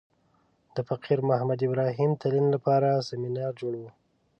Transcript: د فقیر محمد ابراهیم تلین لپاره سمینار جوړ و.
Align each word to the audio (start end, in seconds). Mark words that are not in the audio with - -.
د 0.75 0.77
فقیر 0.89 1.19
محمد 1.29 1.59
ابراهیم 1.67 2.11
تلین 2.21 2.45
لپاره 2.55 3.05
سمینار 3.09 3.51
جوړ 3.61 3.73
و. 3.79 3.83